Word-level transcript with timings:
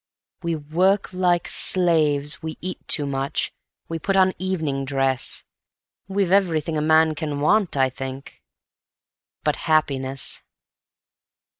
We 0.41 0.55
work 0.55 1.13
like 1.13 1.47
slaves, 1.47 2.41
we 2.41 2.57
eat 2.59 2.87
too 2.87 3.05
much, 3.05 3.53
we 3.87 3.99
put 3.99 4.17
on 4.17 4.33
evening 4.39 4.83
dress; 4.83 5.43
We've 6.07 6.31
everything 6.31 6.75
a 6.75 6.81
man 6.81 7.13
can 7.13 7.39
want, 7.39 7.77
I 7.77 7.91
think... 7.91 8.41
but 9.43 9.57
happiness. 9.57 10.41